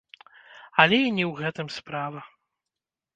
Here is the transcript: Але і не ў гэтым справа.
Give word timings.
Але 0.83 0.97
і 1.07 1.11
не 1.17 1.25
ў 1.25 1.33
гэтым 1.41 1.67
справа. 1.77 2.19